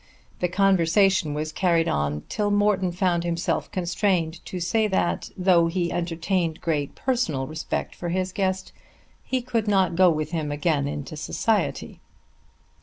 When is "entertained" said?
5.91-6.59